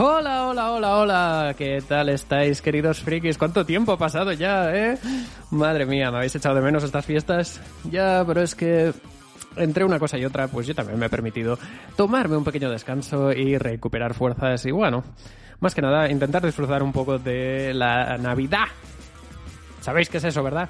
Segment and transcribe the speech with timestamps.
[0.00, 1.54] Hola, hola, hola, hola.
[1.58, 3.36] ¿Qué tal estáis, queridos frikis?
[3.36, 4.96] ¿Cuánto tiempo ha pasado ya, eh?
[5.50, 7.60] Madre mía, ¿me habéis echado de menos estas fiestas?
[7.90, 8.92] Ya, pero es que
[9.56, 11.58] entre una cosa y otra, pues yo también me he permitido
[11.96, 15.02] tomarme un pequeño descanso y recuperar fuerzas y bueno,
[15.58, 18.68] más que nada intentar disfrutar un poco de la Navidad.
[19.80, 20.68] ¿Sabéis qué es eso, verdad?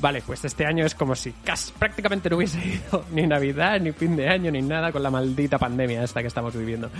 [0.00, 1.34] Vale, pues este año es como si
[1.78, 2.58] prácticamente no hubiese
[2.90, 6.28] ido ni Navidad, ni fin de año, ni nada con la maldita pandemia esta que
[6.28, 6.90] estamos viviendo.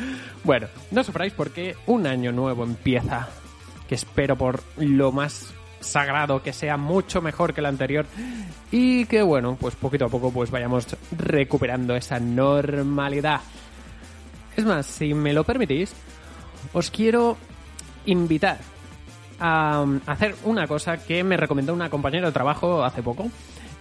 [0.45, 3.28] Bueno, no sufráis porque un año nuevo empieza,
[3.89, 8.05] que espero por lo más sagrado que sea mucho mejor que el anterior
[8.71, 13.41] y que bueno, pues poquito a poco pues vayamos recuperando esa normalidad.
[14.56, 15.95] Es más, si me lo permitís,
[16.75, 17.39] os quiero
[18.05, 18.59] invitar
[19.41, 23.28] a hacer una cosa que me recomendó una compañera de trabajo hace poco.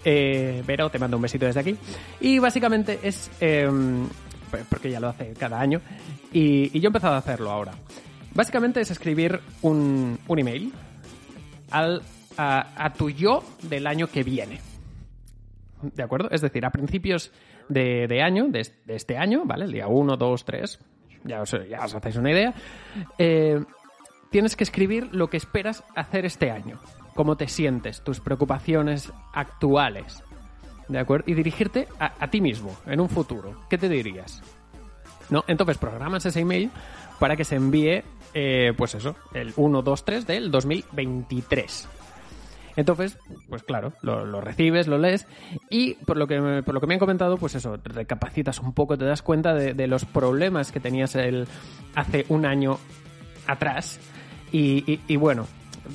[0.05, 1.75] Eh, Vero, te mando un besito desde aquí.
[2.21, 3.29] Y básicamente es.
[3.41, 3.69] eh,
[4.69, 5.81] porque ya lo hace cada año.
[6.31, 7.73] Y, yo he empezado a hacerlo ahora.
[8.33, 10.71] Básicamente es escribir un, un email
[11.71, 12.01] al,
[12.37, 14.59] a, tu yo del año que viene.
[15.81, 16.29] ¿De acuerdo?
[16.31, 17.31] Es decir, a principios
[17.67, 19.65] de, de año, de este año, ¿vale?
[19.65, 20.79] El día 1, 2, 3,
[21.25, 22.53] ya os, ya os hacéis una idea.
[23.17, 23.59] eh,
[24.29, 26.79] tienes que escribir lo que esperas hacer este año.
[27.15, 30.23] Cómo te sientes, tus preocupaciones actuales.
[30.87, 31.25] ¿De acuerdo?
[31.27, 33.61] Y dirigirte a, ti mismo, en un futuro.
[33.69, 34.41] ¿Qué te dirías?
[35.29, 35.43] ¿No?
[35.47, 36.71] Entonces programas ese email
[37.19, 38.03] para que se envíe,
[38.33, 41.87] eh, pues eso, el 1, 2, 3 del 2023.
[42.75, 43.17] Entonces,
[43.49, 45.27] pues claro, lo, recibes, lo lees
[45.69, 48.97] y por lo, que por lo que me han comentado, pues eso, recapacitas un poco,
[48.97, 51.47] te das cuenta de, de los problemas que tenías el,
[51.93, 52.79] hace un año
[53.47, 53.99] atrás
[54.51, 55.47] y, bueno,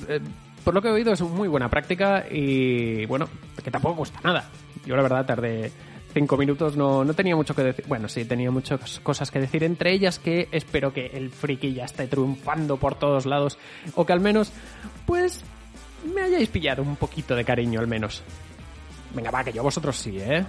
[0.07, 0.19] eh,
[0.63, 3.27] por lo que he oído es muy buena práctica y bueno,
[3.63, 4.49] que tampoco cuesta nada.
[4.85, 5.71] Yo la verdad tardé
[6.13, 7.85] cinco minutos, no, no tenía mucho que decir.
[7.87, 11.85] Bueno, sí, tenía muchas cosas que decir, entre ellas que espero que el friki ya
[11.85, 13.57] esté triunfando por todos lados
[13.95, 14.51] o que al menos,
[15.05, 15.43] pues,
[16.13, 18.23] me hayáis pillado un poquito de cariño al menos.
[19.13, 20.45] Venga, va, que yo vosotros sí, ¿eh?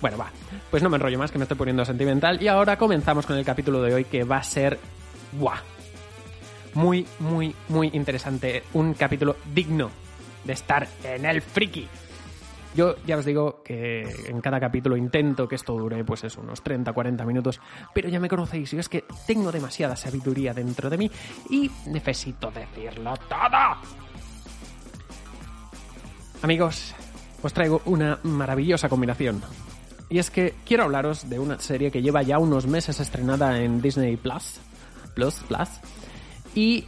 [0.00, 0.30] Bueno, va.
[0.70, 2.42] Pues no me enrollo más, que me estoy poniendo sentimental.
[2.42, 4.78] Y ahora comenzamos con el capítulo de hoy, que va a ser...
[5.32, 5.60] ¡Buah!
[6.74, 8.64] Muy, muy, muy interesante.
[8.72, 9.90] Un capítulo digno
[10.44, 11.86] de estar en el friki.
[12.74, 16.62] Yo ya os digo que en cada capítulo intento que esto dure, pues eso, unos
[16.62, 17.60] 30, 40 minutos,
[17.94, 21.10] pero ya me conocéis y es que tengo demasiada sabiduría dentro de mí
[21.50, 23.76] y necesito decirlo todo.
[26.40, 26.94] Amigos,
[27.42, 29.42] os traigo una maravillosa combinación.
[30.08, 33.80] Y es que quiero hablaros de una serie que lleva ya unos meses estrenada en
[33.80, 34.60] Disney Plus.
[35.14, 35.68] Plus, Plus.
[36.54, 36.84] Y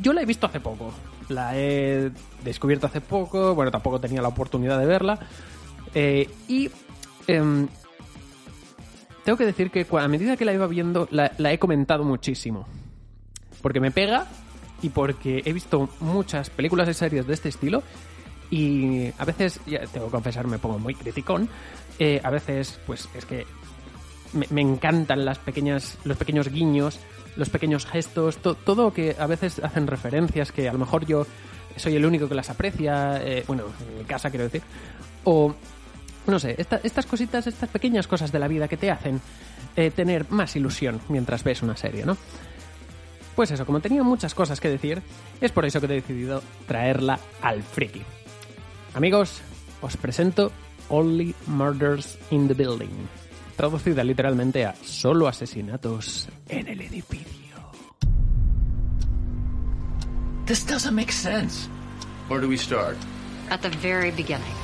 [0.00, 0.92] yo la he visto hace poco.
[1.28, 2.10] La he
[2.44, 3.54] descubierto hace poco.
[3.54, 5.18] Bueno, tampoco tenía la oportunidad de verla.
[5.94, 6.70] Eh, y
[7.26, 7.68] em,
[9.24, 12.66] tengo que decir que a medida que la iba viendo, la, la he comentado muchísimo.
[13.60, 14.26] Porque me pega
[14.82, 17.82] y porque he visto muchas películas y series de este estilo.
[18.50, 21.48] Y a veces, ya tengo que confesar, me pongo muy criticón.
[21.98, 23.46] Eh, a veces, pues es que
[24.32, 26.98] me, encantan las pequeñas, los pequeños guiños,
[27.36, 31.26] los pequeños gestos, to- todo que a veces hacen referencias que a lo mejor yo
[31.76, 34.62] soy el único que las aprecia, eh, bueno, en mi casa quiero decir,
[35.24, 35.54] o
[36.26, 39.20] no sé, esta- estas cositas, estas pequeñas cosas de la vida que te hacen
[39.76, 42.16] eh, tener más ilusión mientras ves una serie, ¿no?
[43.34, 45.00] Pues eso, como tenía muchas cosas que decir,
[45.40, 48.02] es por eso que he decidido traerla al friki.
[48.94, 49.40] Amigos,
[49.80, 50.52] os presento
[50.90, 52.90] Only Murders in the Building,
[53.56, 57.42] traducida literalmente a Solo asesinatos en el edificio.
[60.46, 61.68] This doesn't make sense.
[62.28, 62.96] Where do we start?
[63.50, 64.54] At the very beginning.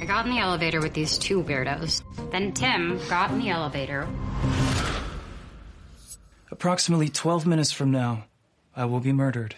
[0.00, 2.02] I got in the elevator with these two weirdos.
[2.30, 4.06] Then Tim got in the elevator.
[6.50, 8.24] Approximately 12 minutes from now,
[8.74, 9.56] I will be murdered.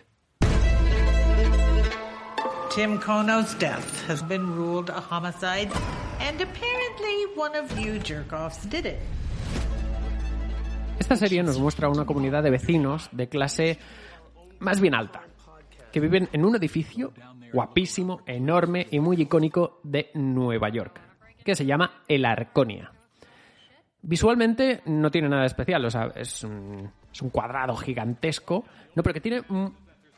[2.70, 5.72] Tim Kono's death has been ruled a homicide,
[6.20, 6.89] and apparently
[7.36, 7.98] one of you
[8.68, 8.98] did it.
[10.98, 13.78] Esta serie nos muestra una comunidad de vecinos de clase
[14.58, 15.22] más bien alta,
[15.90, 17.12] que viven en un edificio
[17.52, 21.00] guapísimo, enorme y muy icónico de Nueva York,
[21.42, 22.92] que se llama El Arconia.
[24.02, 28.64] Visualmente no tiene nada especial, o sea, es un, es un cuadrado gigantesco,
[28.94, 29.66] no, pero que tiene mm,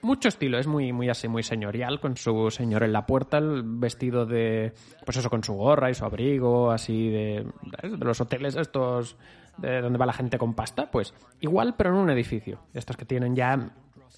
[0.03, 3.63] mucho estilo, es muy, muy así, muy señorial, con su señor en la puerta, el
[3.65, 4.73] vestido de,
[5.05, 7.47] pues eso, con su gorra y su abrigo, así de,
[8.01, 9.17] los hoteles estos
[9.59, 13.05] de donde va la gente con pasta, pues igual, pero en un edificio, estos que
[13.05, 13.71] tienen ya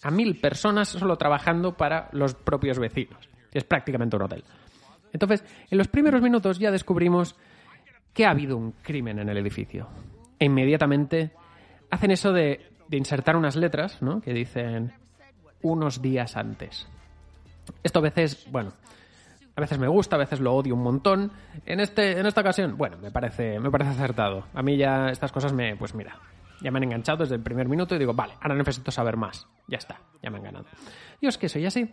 [0.03, 3.29] a mil personas solo trabajando para los propios vecinos.
[3.53, 4.45] Es prácticamente un hotel.
[5.13, 7.37] Entonces, en los primeros minutos ya descubrimos
[8.13, 9.89] que ha habido un crimen en el edificio.
[10.39, 11.33] E inmediatamente
[11.91, 14.21] hacen eso de, de insertar unas letras, ¿no?
[14.21, 14.93] Que dicen
[15.65, 16.87] unos días antes.
[17.83, 18.73] Esto a veces, bueno,
[19.57, 21.33] a veces me gusta, a veces lo odio un montón.
[21.67, 24.45] En este, en esta ocasión, bueno, me parece, me parece acertado.
[24.55, 26.19] A mí ya estas cosas me, pues mira,
[26.61, 29.47] ya me han enganchado desde el primer minuto y digo, vale, ahora necesito saber más.
[29.67, 30.67] Ya está, ya me han ganado.
[31.21, 31.93] Y es que soy así.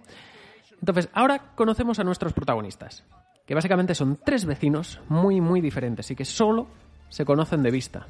[0.80, 3.06] Entonces, ahora conocemos a nuestros protagonistas,
[3.46, 6.68] que básicamente son tres vecinos muy, muy diferentes y que solo
[7.10, 8.08] se conocen de vista.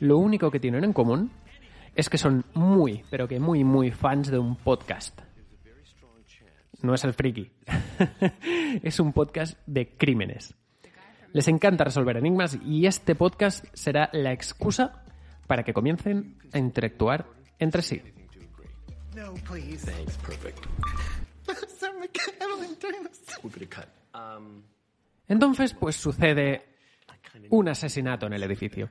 [0.00, 1.30] Lo único que tienen en común
[1.96, 5.18] es que son muy, pero que muy, muy fans de un podcast.
[6.82, 7.50] No es el friki.
[8.82, 10.54] es un podcast de crímenes.
[11.32, 15.04] Les encanta resolver enigmas y este podcast será la excusa
[15.46, 17.26] para que comiencen a interactuar
[17.58, 18.02] entre sí.
[19.14, 19.90] No, please.
[19.90, 20.66] Thanks, perfect.
[24.16, 24.62] Um,
[25.28, 26.64] Entonces, pues sucede
[27.50, 28.88] un asesinato en el edificio.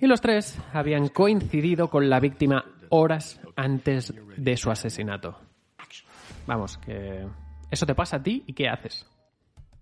[0.00, 5.38] Y los tres habían coincidido con la víctima horas antes de su asesinato.
[6.46, 7.26] Vamos, que
[7.70, 9.06] eso te pasa a ti y ¿qué haces?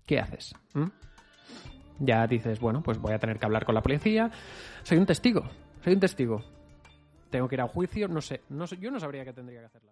[0.05, 0.55] ¿Qué haces?
[0.73, 0.87] ¿Mm?
[1.99, 4.31] Ya dices, bueno, pues voy a tener que hablar con la policía.
[4.83, 5.43] Soy un testigo,
[5.83, 6.43] soy un testigo.
[7.29, 9.59] Tengo que ir a un juicio, no sé, no sé yo no sabría qué tendría
[9.61, 9.91] que hacerla.